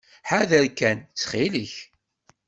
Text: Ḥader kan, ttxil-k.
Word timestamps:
Ḥader 0.29 0.65
kan, 0.79 0.97
ttxil-k. 1.01 1.73